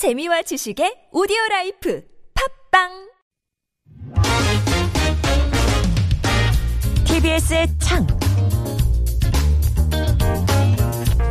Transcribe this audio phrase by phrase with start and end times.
[0.00, 2.02] 재미와 지식의 오디오 라이프
[2.72, 2.88] 팟빵
[7.04, 8.06] TBS의 창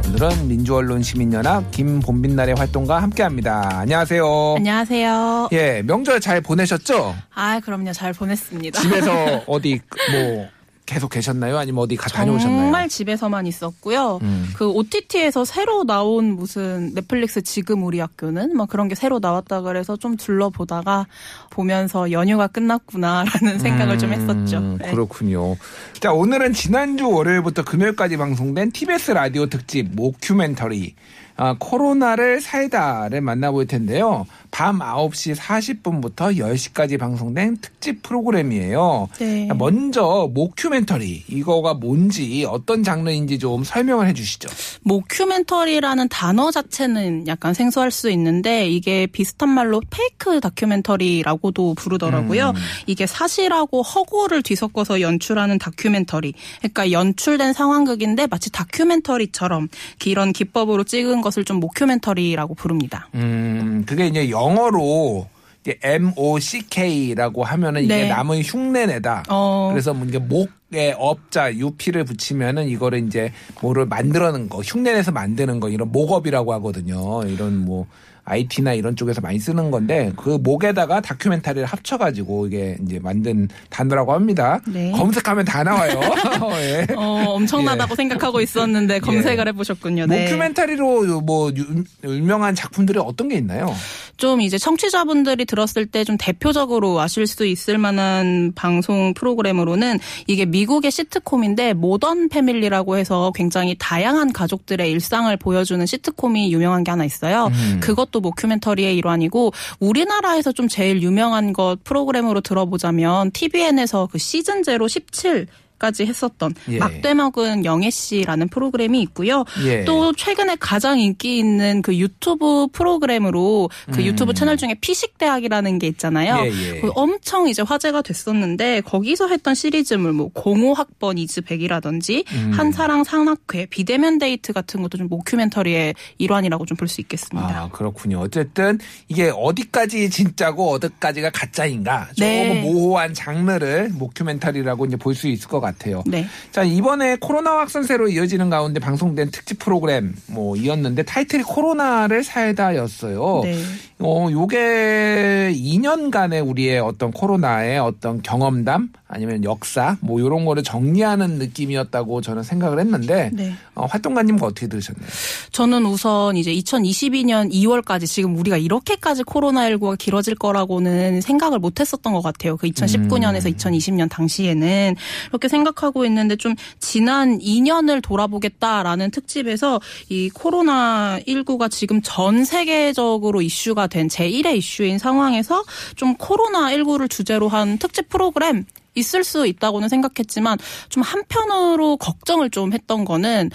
[0.10, 3.80] 오늘은 민주언론 시민연합 김봄빛나래 활동가와 함께합니다.
[3.80, 4.54] 안녕하세요.
[4.58, 5.50] 안녕하세요.
[5.54, 7.16] 예, 명절 잘 보내셨죠?
[7.34, 7.92] 아, 그럼요.
[7.94, 8.82] 잘 보냈습니다.
[8.82, 9.82] 집에서 어디
[10.12, 10.48] 뭐
[10.90, 11.60] 계속 계셨나요?
[11.60, 12.62] 아니면 어디 가 다녀오셨나요?
[12.62, 14.18] 정말 집에서만 있었고요.
[14.24, 14.50] 음.
[14.56, 19.96] 그 OTT에서 새로 나온 무슨 넷플릭스 지금 우리 학교는 막 그런 게 새로 나왔다 그래서
[19.98, 21.06] 좀 둘러보다가
[21.52, 24.58] 보면서 연휴가 끝났구나라는 생각을 좀 했었죠.
[24.58, 24.90] 음, 네.
[24.90, 25.58] 그렇군요.
[26.00, 30.96] 자, 오늘은 지난주 월요일부터 금요일까지 방송된 TBS 라디오 특집 모큐멘터리
[31.42, 34.26] 아, 코로나를 살다를 만나볼 텐데요.
[34.52, 39.08] 밤 9시 40분부터 10시까지 방송된 특집 프로그램이에요.
[39.20, 39.48] 네.
[39.56, 44.50] 먼저 모큐멘터리 이거가 뭔지 어떤 장르인지 좀 설명을 해 주시죠.
[44.82, 52.50] 모큐멘터리라는 단어 자체는 약간 생소할 수 있는데 이게 비슷한 말로 페이크 다큐멘터리라고도 부르더라고요.
[52.50, 52.56] 음.
[52.86, 56.34] 이게 사실하고 허구를 뒤섞어서 연출하는 다큐멘터리.
[56.58, 59.70] 그러니까 연출된 상황극인데 마치 다큐멘터리처럼
[60.04, 63.08] 이런 기법으로 찍은 것을 좀 모큐멘터리라고 부릅니다.
[63.16, 65.28] 음, 그게 이제 영어로
[65.62, 68.08] 이제 MOCK라고 하면은 이게 네.
[68.10, 69.24] 남의 흉내내다.
[69.30, 69.70] 어.
[69.72, 75.70] 그래서 뭐 이게 목에 업자 UP를 붙이면은 이거를 이제 뭐를 만들어낸 거, 흉내내서 만드는 거
[75.70, 77.24] 이런 목업이라고 하거든요.
[77.26, 77.88] 이런 뭐
[78.30, 84.60] IT나 이런 쪽에서 많이 쓰는 건데 그 목에다가 다큐멘터리를 합쳐가지고 이게 이제 만든 단어라고 합니다.
[84.68, 84.92] 네.
[84.92, 86.00] 검색하면 다 나와요.
[86.62, 86.88] 예.
[86.96, 90.06] 어, 엄청나다고 생각하고 있었는데 검색을 해보셨군요.
[90.06, 90.26] 네.
[90.26, 93.74] 모큐멘터리로 뭐 유- 유명한 작품들이 어떤 게 있나요?
[94.20, 100.90] 좀 이제 청취자분들이 들었을 때 좀 대표적으로 아실 수 있을 만한 방송 프로그램으로는 이게 미국의
[100.90, 107.48] 시트콤인데 모던 패밀리라고 해서 굉장히 다양한 가족들의 일상을 보여주는 시트콤이 유명한 게 하나 있어요.
[107.48, 107.80] 음.
[107.80, 116.54] 그것도 모큐멘터리의 일환이고 우리나라에서 좀 제일 유명한 것 프로그램으로 들어보자면 tvN에서 그 시즌제로 17까지 했었던
[116.70, 116.78] 예.
[116.78, 119.46] 막돼먹은 영애 씨라는 프로그램이 있고요.
[119.64, 119.86] 예.
[119.86, 124.06] 또 최근에 가장 인기 있는 그 유튜브 프로그램으로 그 음.
[124.06, 126.44] 유튜브 채널 중에 피식대학이라는 게 있잖아요.
[126.46, 126.82] 예, 예.
[126.82, 132.52] 그 엄청 이제 화제가 됐었는데 거기서 했던 시리즈물 뭐 05학번 is back이라든지 음.
[132.54, 137.48] 한사랑 산악회 비대면 데이트 같은 것도 좀 mockumentary의 일환이라고 좀 볼 수 있겠습니다.
[137.48, 138.20] 아, 그렇군요.
[138.20, 142.62] 어쨌든 이게 어디까지 진짜고 어디까지가 가짜인가 조금 네.
[142.62, 145.69] 모호한 장르를 모큐멘터리라고 이제 볼 수 있을 것 같아요.
[146.06, 146.26] 네.
[146.52, 153.42] 자, 이번에 코로나 확산세로 이어지는 가운데 방송된 특집 프로그램 뭐 이었는데 타이틀이 코로나를 살다였어요.
[153.44, 153.58] 네.
[154.02, 162.22] 어, 요게 2년간의 우리의 어떤 코로나의 어떤 경험담 아니면 역사 뭐 요런 거를 정리하는 느낌이었다고
[162.22, 163.54] 저는 생각을 했는데 네.
[163.76, 165.06] 어, 활동가님은 어떻게 들으셨나요?
[165.52, 172.22] 저는 우선 이제 2022년 2월까지 지금 우리가 이렇게까지 코로나19가 길어질 거라고는 생각을 못 했었던 것
[172.22, 172.56] 같아요.
[172.56, 174.96] 그 2019년에서 2020년 당시에는.
[175.28, 184.08] 그렇게 생각하고 있는데 좀 지난 2년을 돌아보겠다라는 특집에서 이 코로나19가 지금 전 세계적으로 이슈가 된
[184.08, 185.64] 제1의 이슈인 상황에서
[185.96, 190.58] 좀 코로나19를 주제로 한 특집 프로그램 있을 수 있다고는 생각했지만
[190.90, 193.50] 좀 한편으로 걱정을 좀 했던 거는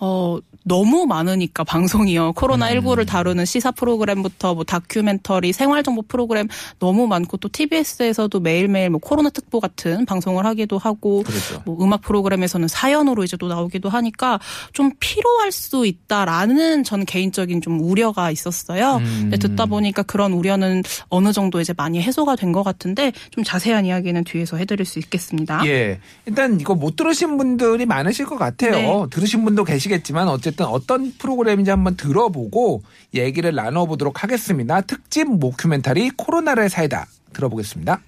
[0.00, 2.32] 어, 너무 많으니까 방송이요.
[2.32, 9.28] 코로나19를 다루는 시사 프로그램부터 뭐 다큐멘터리, 생활정보 프로그램 너무 많고 또 TBS에서도 매일매일 뭐 코로나
[9.28, 11.62] 특보 같은 방송을 하기도 하고 그렇죠.
[11.66, 14.40] 뭐 음악 프로그램에서는 사연으로 이제 또 나오기도 하니까
[14.72, 19.00] 좀 피로할 수 있다라는 저는 개인적인 좀 우려가 있었어요.
[19.20, 23.84] 근데 듣다 보니까 그런 우려는 어느 정도 이제 많이 해소가 된 것 같은데 좀 자세한
[23.84, 25.66] 이야기는 뒤에서 해드릴 수 있겠습니다.
[25.66, 25.98] 예.
[26.24, 28.70] 일단 이거 못 들으신 분들이 많으실 것 같아요.
[28.70, 29.06] 네.
[29.10, 32.82] 들으신 분도 계시 겠지만 어쨌든 어떤 프로그램인지 한번 들어보고
[33.14, 34.80] 얘기를 나눠보도록 하겠습니다.
[34.80, 38.00] 특집 모큐멘터리 코로나를 살다 들어보겠습니다.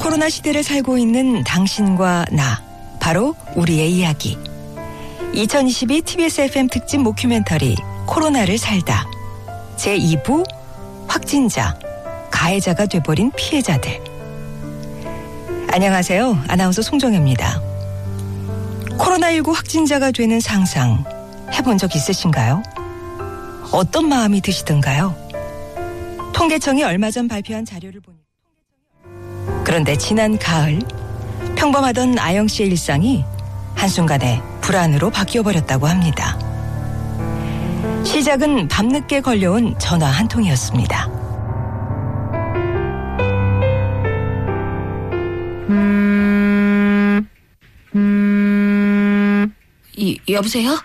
[0.00, 2.62] 코로나 시대를 살고 있는 당신과 나,
[3.00, 4.38] 바로 우리의 이야기.
[5.34, 7.76] 2022 TBS FM 특집 모큐멘터리
[8.06, 9.06] 코로나를 살다.
[9.76, 10.44] 제2부
[11.06, 11.78] 확진자,
[12.30, 14.15] 가해자가 돼버린 피해자들.
[15.76, 16.44] 안녕하세요.
[16.48, 17.60] 아나운서 송정혜입니다.
[18.96, 21.04] 코로나19 확진자가 되는 상상
[21.52, 22.62] 해본 적 있으신가요?
[23.72, 25.14] 어떤 마음이 드시던가요?
[26.32, 28.16] 통계청이 얼마 전 발표한 자료를 보니
[29.64, 30.78] 그런데 지난 가을
[31.56, 33.22] 평범하던 아영 씨의 일상이
[33.74, 36.38] 한순간에 불안으로 바뀌어 버렸다고 합니다.
[38.02, 41.15] 시작은 밤늦게 걸려온 전화 한 통이었습니다.
[49.96, 50.78] 이, 여보세요?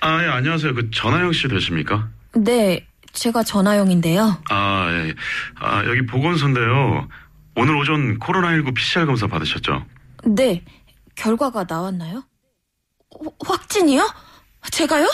[0.00, 0.74] 아, 예, 안녕하세요.
[0.74, 2.08] 그 전하영 씨 되십니까?
[2.34, 4.42] 네, 제가 전화영인데요.
[4.50, 5.14] 아, 예.
[5.60, 7.08] 아, 여기 보건소인데요.
[7.56, 9.84] 오늘 오전 코로나19 PCR 검사 받으셨죠?
[10.26, 10.64] 네,
[11.16, 12.24] 결과가 나왔나요?
[13.14, 14.08] 어, 확진이요?
[14.70, 15.08] 제가요?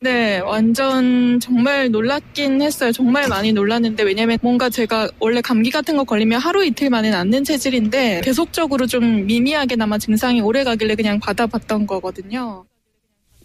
[0.00, 2.92] 네, 완전 정말 놀랐긴 했어요.
[2.92, 7.44] 정말 많이 놀랐는데 왜냐면 뭔가 제가 원래 감기 같은 거 걸리면 하루 이틀 만에 낫는
[7.44, 12.66] 체질인데 계속적으로 좀 미미하게나마 증상이 오래 가길래 그냥 받아봤던 거거든요.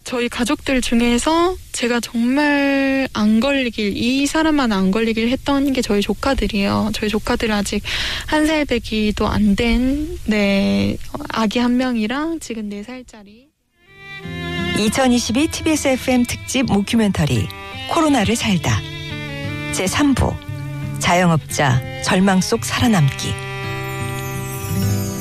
[0.04, 6.90] 저희 가족들 중에서 제가 정말 안 걸리길 이 사람만 안 걸리길 했던 게 저희 조카들이에요.
[6.92, 7.82] 저희 조카들 아직
[8.26, 10.96] 한살 배기도 안 된 네,
[11.30, 13.49] 아기 한 명이랑 지금 네 살짜리
[14.80, 17.46] 2022 TBS FM 특집 모큐멘터리
[17.90, 18.80] 코로나를 살다
[19.72, 20.34] 제3부
[20.98, 23.34] 자영업자 절망 속 살아남기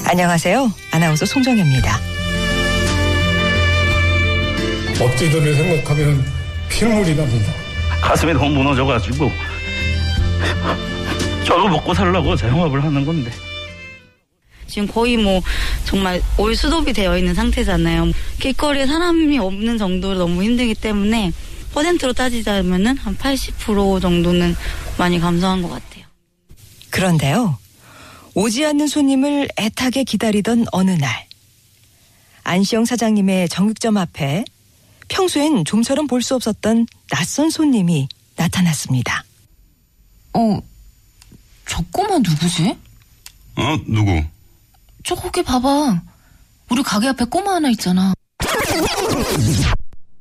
[0.08, 0.72] 안녕하세요.
[0.92, 2.00] 아나운서 송정혜입니다.
[5.02, 6.26] 업체들을 생각하면
[6.70, 7.52] 피눈물이 납니다.
[8.02, 9.30] 가슴이 너무 무너져가지고
[11.46, 13.30] 저거 먹고 살라고 자영업을 하는 건데
[14.70, 15.42] 지금 거의 뭐
[15.86, 18.12] 정말 올 수도비 되어 있는 상태잖아요.
[18.40, 21.32] 길거리에 사람이 없는 정도로 너무 힘들기 때문에
[21.74, 24.56] 퍼센트로 따지자면은 한 80% 정도는
[24.98, 26.06] 많이 감소한 것 같아요.
[26.90, 27.58] 그런데요.
[28.34, 31.28] 오지 않는 손님을 애타게 기다리던 어느 날
[32.44, 34.46] 안시영 사장님의 정육점 앞에
[35.10, 39.24] 평소엔 좀처럼 볼 수 없었던 낯선 손님이 나타났습니다.
[40.34, 40.60] 어,
[41.68, 42.76] 저 꼬마 누구지?
[43.56, 44.24] 어, 누구?
[45.10, 46.04] 저거기 봐봐.
[46.70, 48.14] 우리 가게 앞에 꼬마 하나 있잖아.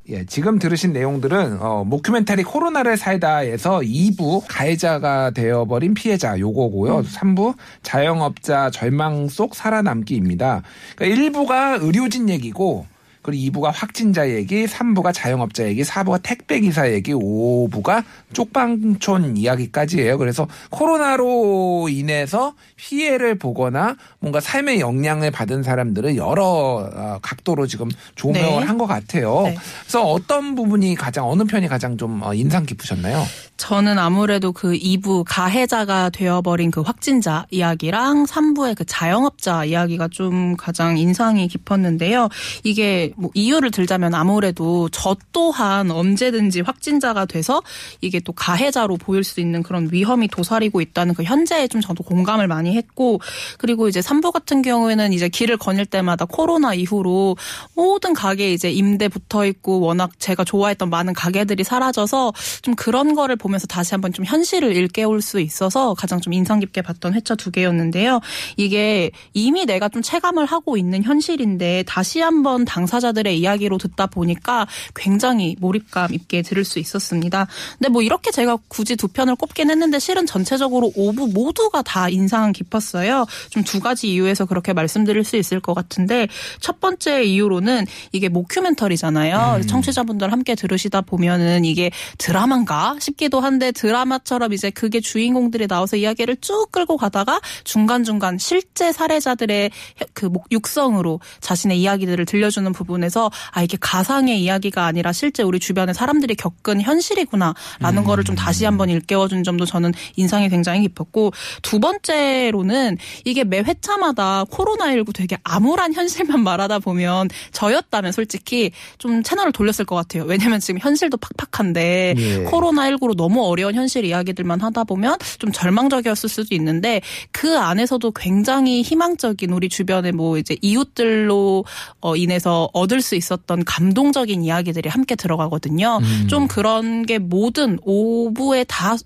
[0.08, 7.02] 예, 지금 들으신 내용들은 어, 모큐멘터리 코로나를 살다에서 2부 가해자가 되어버린 피해자 요거고요.
[7.02, 10.62] 3부 자영업자 절망 속 살아남기입니다.
[10.96, 12.86] 그러니까 1부가 의료진 얘기고
[13.28, 18.02] 그리고 2부가 확진자 얘기, 3부가 자영업자 얘기, 4부가 택배기사 얘기, 5부가
[18.32, 20.16] 쪽방촌 이야기까지예요.
[20.16, 28.60] 그래서 코로나로 인해서 피해를 보거나 뭔가 삶의 영향을 받은 사람들은 여러 어, 각도로 지금 조명을
[28.60, 28.66] 네.
[28.66, 29.42] 한것 같아요.
[29.44, 29.56] 네.
[29.82, 33.22] 그래서 어떤 부분이 가장 어느 편이 가장 좀 어, 인상 깊으셨나요?
[33.58, 40.96] 저는 아무래도 그 2부 가해자가 되어버린 그 확진자 이야기랑 3부의 그 자영업자 이야기가 좀 가장
[40.96, 42.28] 인상이 깊었는데요.
[42.62, 47.60] 이게 뭐 이유를 들자면 아무래도 저 또한 언제든지 확진자가 돼서
[48.00, 52.46] 이게 또 가해자로 보일 수 있는 그런 위험이 도사리고 있다는 그 현재에 좀 저도 공감을
[52.46, 53.20] 많이 했고
[53.58, 57.36] 그리고 이제 3부 같은 경우에는 이제 길을 거닐 때마다 코로나 이후로
[57.74, 62.32] 모든 가게에 이제 임대 붙어 있고 워낙 제가 좋아했던 많은 가게들이 사라져서
[62.62, 66.58] 좀 그런 거를 보 면서 다시 한번 좀 현실을 일깨울 수 있어서 가장 좀 인상
[66.58, 68.20] 깊게 봤던 회차 두 개였는데요.
[68.56, 75.56] 이게 이미 내가 좀 체감을 하고 있는 현실인데 다시 한번 당사자들의 이야기로 듣다 보니까 굉장히
[75.60, 77.46] 몰입감 있게 들을 수 있었습니다.
[77.78, 82.50] 근데 뭐 이렇게 제가 굳이 두 편을 꼽긴 했는데 실은 전체적으로 5부 모두가 다 인상
[82.52, 83.26] 깊었어요.
[83.50, 86.26] 좀 두 가지 이유에서 그렇게 말씀드릴 수 있을 것 같은데
[86.58, 89.60] 첫 번째 이유로는 이게 모큐멘터리잖아요.
[89.66, 96.68] 청취자분들 함께 들으시다 보면은 이게 드라마인가 싶기도 한데 드라마처럼 이제 그게 주인공들이 나와서 이야기를 쭉
[96.72, 99.70] 끌고 가다가 중간중간 실제 사례자들의
[100.14, 105.94] 그 목- 육성으로 자신의 이야기들을 들려주는 부분에서 아 이게 가상의 이야기가 아니라 실제 우리 주변의
[105.94, 112.96] 사람들이 겪은 현실이구나라는 거를 좀 다시 한번 일깨워준 점도 저는 인상이 굉장히 깊었고 두 번째로는
[113.24, 119.96] 이게 매 회차마다 코로나19 되게 암울한 현실만 말하다 보면 저였다면 솔직히 좀 채널을 돌렸을 것
[119.96, 120.24] 같아요.
[120.24, 122.44] 왜냐면 지금 현실도 팍팍한데 예.
[122.44, 127.00] 코로나19로 너무 어려운 현실 이야기들만 하다 보면 좀 절망적이었을 수도 있는데
[127.32, 131.64] 그 안에서도 굉장히 희망적인 우리 주변의 뭐 이제 이웃들로
[132.00, 136.00] 어 인해서 얻을 수 있었던 감동적인 이야기들이 함께 들어가거든요.
[136.28, 138.96] 좀 그런 게 모든 오부에 다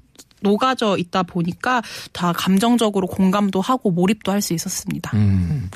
[0.42, 1.82] 녹아져 있다 보니까
[2.12, 5.10] 다 감정적으로 공감도 하고 몰입도 할 수 있었습니다.
[5.14, 5.70] 음.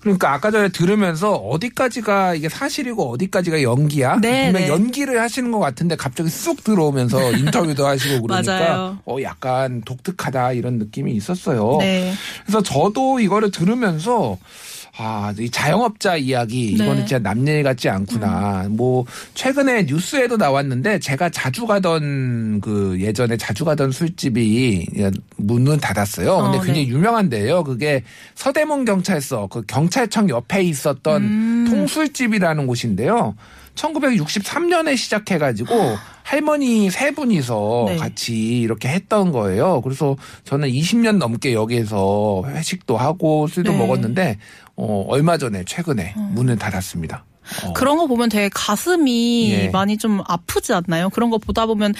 [0.00, 4.20] 그러니까 아까 전에 들으면서 어디까지가 이게 사실이고 어디까지가 연기야?
[4.20, 4.68] 네, 분명 네.
[4.68, 8.98] 연기를 하시는 것 같은데 갑자기 쑥 들어오면서 인터뷰도 하시고 그러니까.
[9.04, 11.76] 어 약간 독특하다 이런 느낌이 있었어요.
[11.80, 12.14] 네.
[12.44, 14.38] 그래서 저도 이거를 들으면서
[14.98, 16.98] 아, 이 자영업자 이야기 이거는 네.
[17.06, 18.66] 진짜 남일 같지 않구나.
[18.68, 24.86] 뭐 최근에 뉴스에도 나왔는데 제가 자주 가던 그 예전에 자주 가던 술집이
[25.36, 26.42] 문은 닫았어요.
[26.42, 26.88] 근데 어, 굉장히 네.
[26.88, 27.64] 유명한데요.
[27.64, 28.02] 그게
[28.34, 31.66] 서대문 경찰서 그 경찰청 옆에 있었던 음.
[31.70, 33.34] 통술집이라는 곳인데요.
[33.74, 37.96] 1963년에 시작해가지고 할머니 세 분이서 네.
[37.96, 39.80] 같이 이렇게 했던 거예요.
[39.80, 43.78] 그래서 저는 20년 넘게 여기에서 회식도 하고 술도 네.
[43.78, 44.38] 먹었는데
[44.84, 47.24] 어, 얼마 전에 최근에 문을 닫았습니다.
[47.74, 49.68] 그런 거 보면 되게 가슴이 예.
[49.68, 51.10] 많이 좀 아프지 않나요?
[51.10, 51.94] 그런 거 보다 보면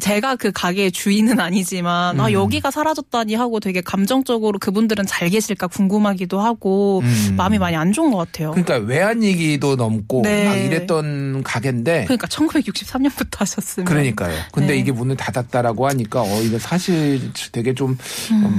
[0.00, 2.32] 제가 그 가게의 주인은 아니지만 아 음.
[2.32, 7.34] 여기가 사라졌다니 하고 되게 감정적으로 그분들은 잘 계실까 궁금하기도 하고 음.
[7.36, 8.52] 마음이 많이 안 좋은 것 같아요.
[8.52, 10.44] 그러니까 외환 위기도 넘고 네.
[10.44, 14.34] 막 이랬던 가게인데 그러니까 1963년부터 하셨으면 그러니까요.
[14.52, 14.78] 근데 네.
[14.78, 17.98] 이게 문을 닫았다라고 하니까 어 이거 사실 되게 좀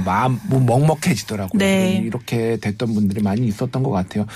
[0.04, 1.56] 마음 뭐 먹먹해지더라고요.
[1.56, 1.58] 음.
[1.58, 2.02] 네.
[2.04, 4.26] 이렇게 됐던 분들이 많이 있었던 것 같아요.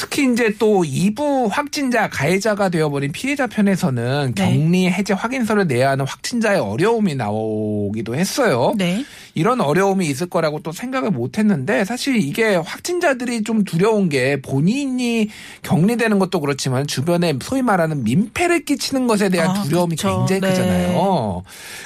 [0.00, 4.42] 특히 이제 또 2부 확진자 가해자가 되어버린 피해자 편에서는 네.
[4.42, 8.72] 격리 해제 확인서를 내야 하는 확진자의 어려움이 나오기도 했어요.
[8.78, 9.04] 네.
[9.34, 15.28] 이런 어려움이 있을 거라고 또 생각을 못 했는데 사실 이게 확진자들이 좀 두려운 게 본인이
[15.62, 20.24] 격리되는 것도 그렇지만 주변에 소위 말하는 민폐를 끼치는 것에 대한 아, 두려움이 그쵸.
[20.26, 20.48] 굉장히 네.
[20.48, 21.42] 크잖아요.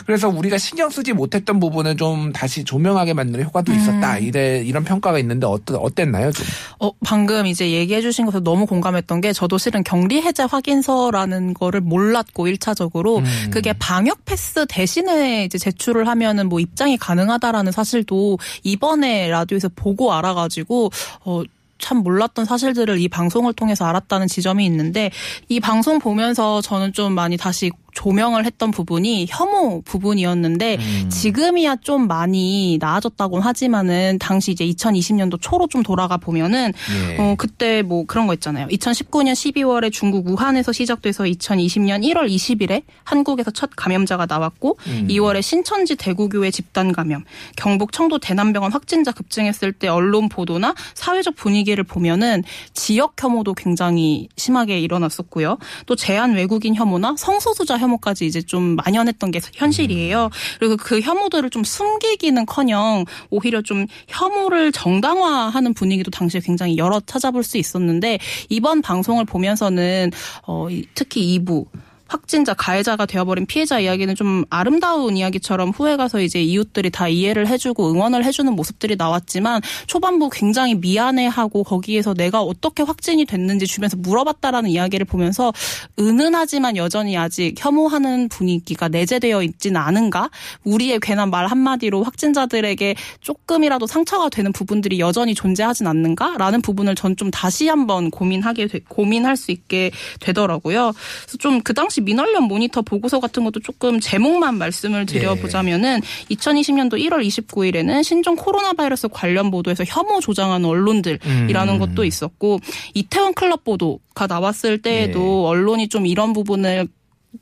[0.07, 3.77] 그래서 우리가 신경 쓰지 못했던 부분은 좀 다시 조명하게 만드는 효과도 음.
[3.77, 4.19] 있었다.
[4.19, 6.31] 이래 이런 평가가 있는데 어떠, 어땠나요?
[6.31, 6.47] 좀.
[6.79, 11.55] 어, 방금 이제 얘기 해 주신 것에 너무 공감했던 게 저도 실은 격리 해제 확인서라는
[11.55, 13.51] 거를 몰랐고 1차적으로 음.
[13.51, 20.91] 그게 방역 패스 대신에 이제 제출을 하면은 뭐 입장이 가능하다라는 사실도 이번에 라디오에서 보고 알아가지고
[21.25, 21.43] 어
[21.79, 25.11] 참 몰랐던 사실들을 이 방송을 통해서 알았다는 지점이 있는데
[25.49, 31.11] 이 방송 보면서 저는 좀 많이 다시 조명을 했던 부분이 혐오 부분이었는데 음.
[31.11, 36.73] 지금이야 좀 많이 나아졌다곤 하지만은 당시 이제 2020년도 초로 좀 돌아가 보면은
[37.11, 37.17] 예.
[37.19, 38.67] 어 그때 뭐 그런 거 있잖아요.
[38.69, 45.07] 2019년 12월에 중국 우한에서 시작돼서 2020년 1월 20일에 한국에서 첫 감염자가 나왔고 음.
[45.09, 47.25] 2월에 신천지 대구교회 집단 감염,
[47.57, 54.81] 경북 청도 대남병원 확진자 급증했을 때 언론 보도나 사회적 분위기를 보면은 지역 혐오도 굉장히 심하게
[54.81, 55.59] 일어났었고요.
[55.87, 60.31] 또 제한 외국인 혐오나 성소수자 혐오까지 이제 좀 만연했던 게 현실이에요.
[60.59, 67.59] 그리고 그 혐오들을 좀 숨기기는커녕 오히려 좀 혐오를 정당화하는 분위기도 당시에 굉장히 여러 찾아볼 수
[67.59, 70.11] 있었는데 이번 방송을 보면서는
[70.47, 71.67] 어 이- 특히 2부
[72.07, 77.91] 확진자 가해자가 되어버린 피해자 이야기는 좀 아름다운 이야기처럼 후에 가서 이제 이웃들이 다 이해를 해주고
[77.91, 85.07] 응원을 해주는 모습들이 나왔지만 초반부 굉장히 미안해하고 거기에서 내가 어떻게 확진이 됐는지 주변에서 물어봤다라는 이야기를
[85.07, 85.53] 보면서
[85.99, 90.31] 은은하지만 여전히 아직 혐오하는 분위기가 내재되어 있지는 않은가?
[90.65, 96.37] 우리의 괜한 말 한마디로 확진자들에게 조금이라도 상처가 되는 부분들이 여전히 존재하진 않는가?
[96.39, 100.93] 라는 부분을 전 좀 다시 한번 고민하게 되- 고민할 수 있게 되더라고요.
[101.23, 107.27] 그래서 좀 그 당시 민원련 모니터 보고서 같은 것도 조금 제목만 말씀을 드려보자면은 2020년도 1월
[107.27, 111.79] 29일에는 신종 코로나 바이러스 관련 보도에서 혐오 조장하는 언론들이라는 음.
[111.79, 112.61] 것도 있었고
[112.95, 116.89] 이태원 클럽 보도가 나왔을 때에도 언론이 좀 이런 부분을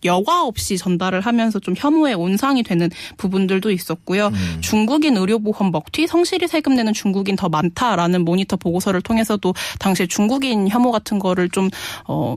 [0.05, 4.29] 여과 없이 전달을 하면서 좀 혐오의 온상이 되는 부분들도 있었고요.
[4.29, 4.59] 음.
[4.61, 10.93] 중국인 의료보험 먹튀 성실히 세금 내는 중국인 더 많다라는 모니터 보고서를 통해서도 당시에 중국인 혐오
[10.93, 11.69] 같은 거를 좀
[12.07, 12.37] 어.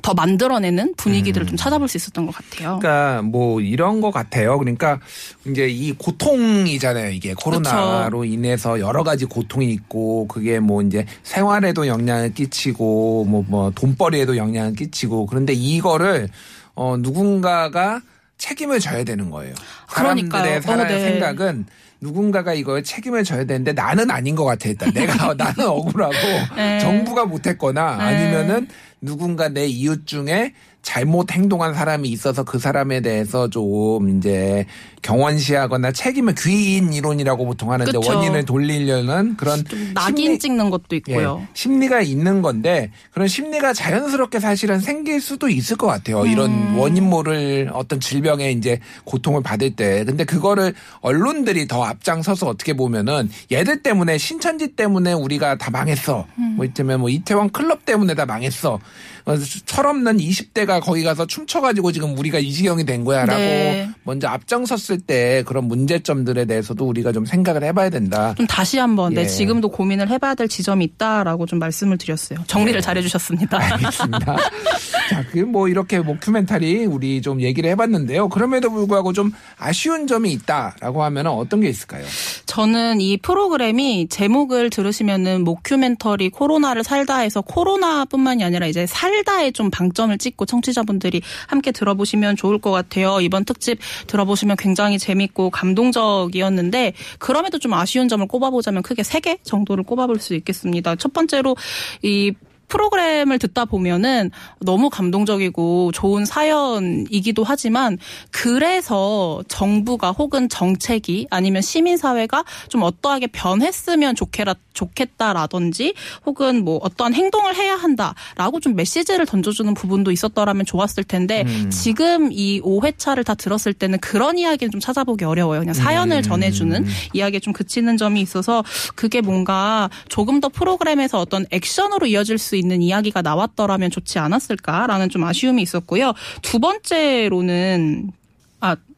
[0.00, 2.74] 더 만들어내는 분위기들을 좀 찾아볼 수 있었던 것 같아요.
[2.74, 2.78] 음.
[2.80, 4.58] 그러니까 뭐 이런 것 같아요.
[4.58, 4.98] 그러니까
[5.46, 7.10] 이제 이 고통이잖아요.
[7.10, 13.70] 이게 코로나로 인해서 여러 가지 고통이 있고 그게 뭐 이제 생활에도 영향을 끼치고 뭐 뭐
[13.74, 16.28] 돈벌이에도 영향을 끼치고 그런데 이거를
[16.74, 18.00] 어 누군가가
[18.38, 19.54] 책임을 져야 되는 거예요.
[19.88, 21.00] 사람들의 살아야 어, 네.
[21.00, 21.66] 생각은
[22.00, 26.14] 누군가가 이걸 책임을 져야 되는데 나는 아닌 것 같아 일단 내가 나는 억울하고
[26.56, 26.78] 네.
[26.80, 28.02] 정부가 못했거나 네.
[28.02, 28.68] 아니면은
[29.02, 34.66] 누군가 내 이웃 중에 잘못 행동한 사람이 있어서 그 사람에 대해서 좀 이제
[35.02, 38.00] 경원시하거나 책임을 귀인 이론이라고 보통 하는데 그쵸.
[38.08, 41.46] 원인을 돌리려는 그런 낙인 심리- 찍는 것도 예, 있고요.
[41.54, 46.26] 심리가 있는 건데 그런 심리가 자연스럽게 사실은 생길 수도 있을 것 같아요.
[46.26, 46.78] 이런 음.
[46.78, 50.04] 원인 모를 어떤 질병에 이제 고통을 받을 때.
[50.04, 56.26] 근데 그거를 언론들이 더 앞장서서 어떻게 보면은 얘들 때문에 신천지 때문에 우리가 다 망했어.
[56.38, 56.54] 음.
[56.56, 58.80] 뭐 이때면 뭐 이태원 클럽 때문에 다 망했어.
[59.24, 59.36] 어,
[59.66, 63.88] 철없는 20대가 거기 가서 춤춰가지고 지금 우리가 이 지경이 된 거야라고 네.
[64.04, 68.34] 먼저 앞장섰을 때 그런 문제점들에 대해서도 우리가 좀 생각을 해봐야 된다.
[68.36, 69.22] 좀 다시 한번 예.
[69.22, 72.40] 네, 지금도 고민을 해봐야 될 지점이 있다라고 좀 말씀을 드렸어요.
[72.46, 72.84] 정리를 네.
[72.84, 73.58] 잘해주셨습니다.
[73.58, 74.36] 알겠습니다.
[75.10, 78.28] 자, 그 뭐 이렇게 모큐멘터리 우리 좀 얘기를 해봤는데요.
[78.28, 82.04] 그럼에도 불구하고 좀 아쉬운 점이 있다라고 하면 어떤 게 있을까요?
[82.46, 90.16] 저는 이 프로그램이 제목을 들으시면은 모큐멘터리 코로나를 살다 해서 코로나뿐만이 아니라 이제 살다에 좀 방점을
[90.16, 93.20] 찍고 청취자분들이 함께 들어보시면 좋을 것 같아요.
[93.20, 99.84] 이번 특집 들어보시면 굉장히 재밌고 감동적이었는데 그럼에도 좀 아쉬운 점을 꼽아보자면 크게 세 개 정도를
[99.84, 100.96] 꼽아볼 수 있겠습니다.
[100.96, 101.54] 첫 번째로
[102.02, 102.32] 이
[102.72, 107.98] 프로그램을 듣다 보면은 너무 감동적이고 좋은 사연이기도 하지만
[108.30, 115.92] 그래서 정부가 혹은 정책이 아니면 시민사회가 좀 어떠하게 변했으면 좋겠라, 좋겠다라든지
[116.24, 121.68] 혹은 뭐 어떠한 행동을 해야 한다라고 좀 메시지를 던져주는 부분도 있었더라면 좋았을 텐데 음.
[121.70, 125.60] 지금 이 5회차를 다 들었을 때는 그런 이야기는 좀 찾아보기 어려워요.
[125.60, 126.22] 그냥 사연을 음.
[126.22, 128.64] 전해주는 이야기에 좀 그치는 점이 있어서
[128.94, 135.24] 그게 뭔가 조금 더 프로그램에서 어떤 액션으로 이어질 수 있는 이야기가 나왔더라면 좋지 않았을까라는 좀
[135.24, 136.14] 아쉬움이 있었고요.
[136.40, 138.21] 두 번째로는 아,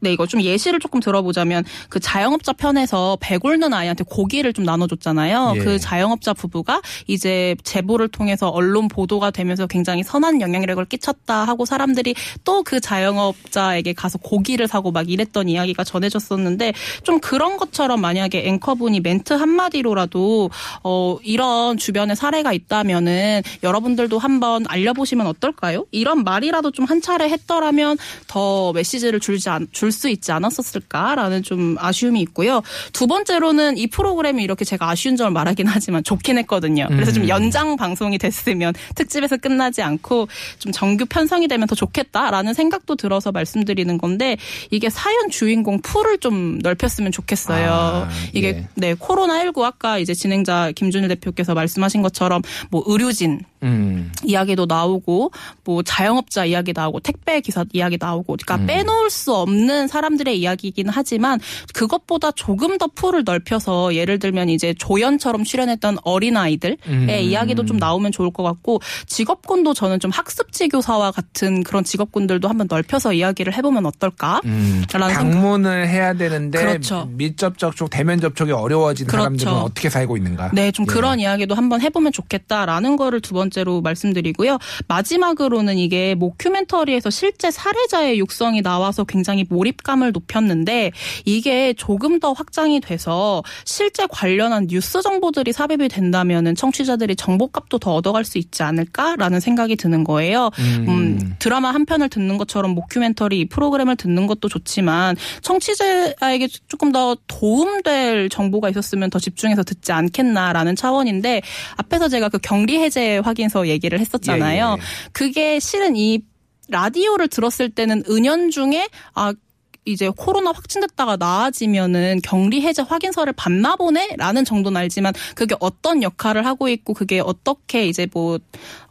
[0.05, 5.55] 네, 이거 좀 예시를 조금 들어보자면 그 자영업자 편에서 배골는 아이한테 고기를 좀 나눠줬잖아요.
[5.57, 5.59] 예.
[5.59, 12.15] 그 자영업자 부부가 이제 제보를 통해서 언론 보도가 되면서 굉장히 선한 영향력을 끼쳤다 하고 사람들이
[12.45, 19.01] 또 그 자영업자에게 가서 고기를 사고 막 이랬던 이야기가 전해졌었는데 좀 그런 것처럼 만약에 앵커분이
[19.01, 20.51] 멘트 한마디로라도
[20.83, 25.85] 어, 이런 주변에 사례가 있다면은 여러분들도 한번 알려보시면 어떨까요?
[25.91, 27.97] 이런 말이라도 좀 한 차례 했더라면
[28.27, 32.63] 더 메시지를 줄지 않, 줄수 있지 않았었을까라는 좀 아쉬움이 있고요.
[32.93, 36.89] 두 번째로는 이 프로그램이 이렇게 제가 아쉬운 점을 말하긴 하지만 좋긴 했거든요.
[36.91, 37.29] 그래서 좀 음.
[37.29, 43.97] 연장 방송이 됐으면 특집에서 끝나지 않고 좀 정규 편성이 되면 더 좋겠다라는 생각도 들어서 말씀드리는
[43.99, 44.37] 건데
[44.71, 47.71] 이게 사연 주인공 풀을 좀 넓혔으면 좋겠어요.
[47.71, 48.69] 아, 이게 예.
[48.75, 54.13] 네 코로나 19 아까 이제 진행자 김준일 대표께서 말씀하신 것처럼 뭐 의료진 음.
[54.23, 55.33] 이야기도 나오고
[55.65, 58.67] 뭐 자영업자 이야기 나오고 택배 기사 이야기 나오고 그러니까 음.
[58.67, 61.41] 빼놓을 수 없는 사람들의 이야기이긴 하지만
[61.73, 67.09] 그것보다 조금 더 풀을 넓혀서 예를 들면 이제 조연처럼 출연했던 어린 아이들의 음.
[67.11, 72.67] 이야기도 좀 나오면 좋을 것 같고 직업군도 저는 좀 학습지 교사와 같은 그런 직업군들도 한번
[72.71, 74.41] 넓혀서 이야기를 해보면 어떨까?
[74.45, 74.85] 음.
[74.91, 77.09] 방문을 해야 되는데 그렇죠.
[77.13, 79.23] 밀접 접촉, 대면 접촉이 어려워진 그렇죠.
[79.23, 80.51] 사람들은 어떻게 살고 있는가?
[80.53, 80.93] 네, 좀 예.
[80.93, 84.59] 그런 이야기도 한번 해보면 좋겠다라는 거를 두 번째 로 말씀드리고요.
[84.89, 90.91] 마지막으로는 이게 모큐멘터리에서 실제 사례자의 육성이 나와서 굉장히 몰입감을 높였는데
[91.25, 98.25] 이게 조금 더 확장이 돼서 실제 관련한 뉴스 정보들이 삽입이 된다면은 청취자들이 정보값도 더 얻어갈
[98.25, 100.51] 수 있지 않을까라는 생각이 드는 거예요.
[100.59, 100.87] 음.
[100.89, 107.17] 음, 드라마 한 편을 듣는 것처럼 모큐멘터리 이 프로그램을 듣는 것도 좋지만 청취자에게 조금 더
[107.27, 111.43] 도움될 정보가 있었으면 더 집중해서 듣지 않겠나라는 차원인데
[111.77, 114.77] 앞에서 제가 그 격리 해제 확인 서 얘기를 했었잖아요.
[114.79, 115.11] 예, 예.
[115.13, 116.21] 그게 실은 이
[116.69, 119.35] 라디오를 들었을 때는 은연중에 아
[119.85, 126.69] 이제 코로나 확진됐다가 나아지면은 격리 해제 확인서를 받나 보네라는 정도는 알지만 그게 어떤 역할을 하고
[126.69, 128.39] 있고 그게 어떻게 이제 뭐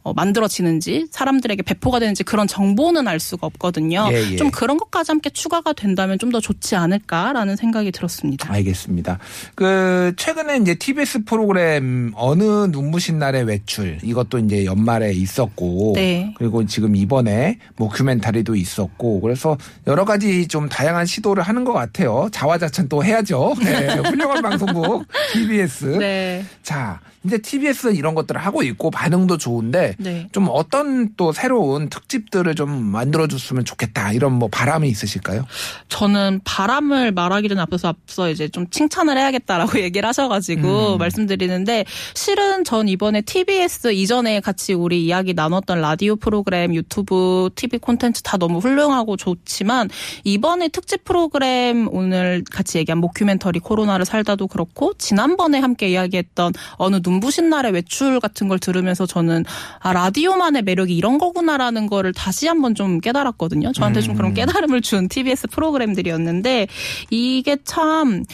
[0.02, 4.06] 어, 만들어지는지 사람들에게 배포가 되는지 그런 정보는 알 수가 없거든요.
[4.12, 4.36] 예, 예.
[4.36, 8.52] 좀 그런 것까지 함께 추가가 된다면 좀 더 좋지 않을까라는 생각이 들었습니다.
[8.52, 9.20] 알겠습니다.
[9.54, 16.34] 그 최근에 이제 TBS 프로그램 어느 눈부신 날의 외출 이것도 이제 연말에 있었고 네.
[16.36, 22.28] 그리고 지금 이번에 모큐멘터리도 있었고 그래서 여러 가지 좀 다 양한 시도를 하는 것 같아요.
[22.32, 23.54] 자화자찬 또 해야죠.
[23.62, 25.84] 네, 훌륭한 방송국 TBS.
[25.98, 26.44] 네.
[26.62, 30.28] 자 이제 TBS는 이런 것들을 하고 있고 반응도 좋은데 네.
[30.32, 35.46] 좀 어떤 또 새로운 특집들을 좀 만들어 줬으면 좋겠다 이런 뭐 바람이 있으실까요?
[35.88, 40.98] 저는 바람을 말하기 전에 앞서서 앞서 이제 좀 칭찬을 해야겠다라고 얘기를 하셔가지고 음.
[40.98, 48.22] 말씀드리는데 실은 전 이번에 TBS 이전에 같이 우리 이야기 나눴던 라디오 프로그램, 유튜브, TV 콘텐츠
[48.22, 49.88] 다 너무 훌륭하고 좋지만
[50.24, 57.13] 이번에 특집 프로그램 오늘 같이 얘기한 모큐멘터리 코로나를 살다도 그렇고 지난번에 함께 이야기했던 어느 눈
[57.20, 59.44] 부신 날의 외출 같은 걸 들으면서 저는
[59.80, 63.72] 아 라디오만의 매력이 이런 거구나라는 거를 다시 한번 좀 깨달았거든요.
[63.72, 66.68] 저한테 좀 그런 깨달음을 준 TBS 프로그램들이었는데
[67.10, 68.24] 이게 참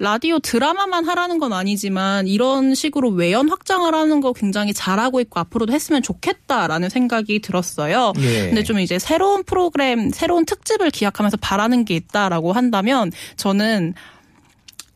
[0.00, 5.72] 라디오 드라마만 하라는 건 아니지만 이런 식으로 외연 확장을 하는 거 굉장히 잘하고 있고 앞으로도
[5.72, 8.12] 했으면 좋겠다라는 생각이 들었어요.
[8.18, 8.46] 예.
[8.46, 13.94] 근데 좀 이제 새로운 프로그램, 새로운 특집을 기약하면서 바라는 게 있다라고 한다면 저는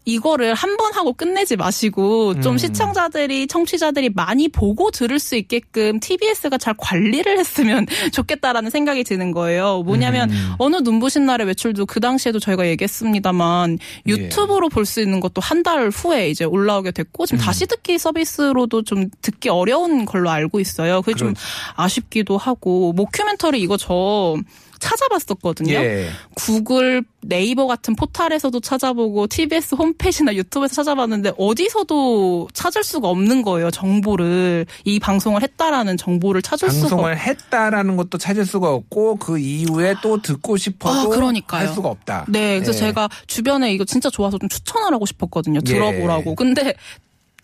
[0.05, 2.59] 이거를 한 번 하고 끝내지 마시고 좀 음.
[2.59, 9.83] 시청자들이 청취자들이 많이 보고 들을 수 있게끔 TBS가 잘 관리를 했으면 좋겠다라는 생각이 드는 거예요.
[9.85, 10.53] 뭐냐면 음.
[10.59, 16.29] 어느 눈부신 날의 외출도 그 당시에도 저희가 얘기했습니다만 유튜브로 볼수 있는 것도 한 달 후에
[16.29, 21.03] 이제 올라오게 됐고 지금 다시 듣기 서비스로도 좀 듣기 어려운 걸로 알고 있어요.
[21.03, 21.35] 그게 좀
[21.77, 24.37] 아쉽기도 하고 모큐멘터리 이거 저
[24.83, 25.73] 찾아봤었거든요.
[25.75, 26.09] 예.
[26.35, 33.71] 구글, 네이버 같은 포탈에서도 찾아보고 TBS 홈페이지나 유튜브에서 찾아봤는데 어디서도 찾을 수가 없는 거예요.
[33.71, 37.19] 정보를 이 방송을 했다라는 정보를 찾을 수가 방송을 없.
[37.19, 41.69] 했다라는 것도 찾을 수가 없고 그 이후에 또 듣고 싶어도 아, 그러니까요.
[41.69, 42.27] 할 수가 없다.
[42.29, 42.77] 네, 그래서 예.
[42.77, 45.61] 제가 주변에 이거 진짜 좋아서 좀 추천을 하고 싶었거든요.
[45.65, 45.73] 예.
[45.73, 46.35] 들어보라고.
[46.35, 46.75] 근데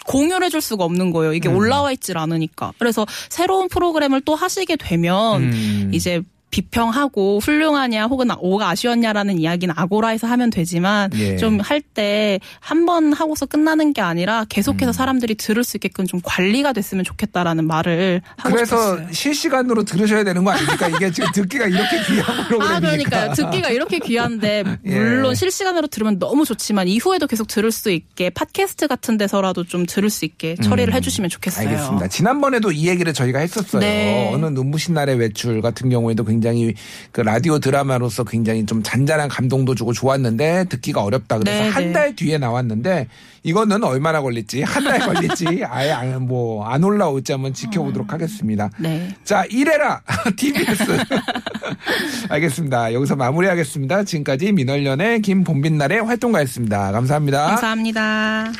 [0.06, 1.34] 공유를 해줄 수가 없는 거예요.
[1.34, 2.72] 이게 올라와 있질 않으니까.
[2.78, 5.90] 그래서 새로운 프로그램을 또 하시게 되면 음.
[5.92, 11.36] 이제 비평하고 훌륭하냐 혹은 오가 아쉬웠냐라는 이야기는 아고라에서 하면 되지만 예.
[11.36, 14.46] 좀할 때 한 번 하고서 끝나는 게 아니라 음.
[14.48, 19.12] 계속해서 사람들이 들을 수 있게끔 좀 관리가 됐으면 좋겠다라는 말을 하고 그래서 싶었어요.
[19.12, 20.88] 실시간으로 들으셔야 되는 거 아닙니까?
[20.88, 22.76] 이게 지금 듣기가 이렇게 귀한 프로그램이니까.
[22.76, 23.32] 아, 그러니까요.
[23.34, 24.98] 듣기가 이렇게 귀한데, 예.
[24.98, 30.08] 물론 실시간으로 들으면 너무 좋지만, 이후에도 계속 들을 수 있게, 팟캐스트 같은 데서라도 좀 들을
[30.08, 31.66] 수 있게 처리를 해주시면 좋겠어요.
[31.66, 31.72] 음.
[31.72, 32.08] 알겠습니다.
[32.08, 33.80] 지난번에도 이 얘기를 저희가 했었어요.
[33.80, 34.30] 네.
[34.32, 36.37] 어느 눈부신 날의 외출 같은 경우에도 굉장히
[37.12, 41.38] 그 라디오 드라마로서 굉장히 좀 잔잔한 감동도 주고 좋았는데 듣기가 어렵다.
[41.38, 41.92] 그래서 네, 한 네.
[41.92, 43.08] 달 뒤에 나왔는데
[43.42, 48.70] 이거는 얼마나 걸릴지 한 달 걸릴지 아예 뭐안 올라올지 한번 지켜보도록 하겠습니다.
[48.78, 49.14] 네.
[49.24, 50.02] 자 이래라
[50.36, 50.84] TBS
[52.30, 52.92] 알겠습니다.
[52.94, 54.04] 여기서 마무리하겠습니다.
[54.04, 56.92] 지금까지 민월련의 김봄빛날의 활동가였습니다.
[56.92, 57.46] 감사합니다.
[57.48, 58.52] 감사합니다.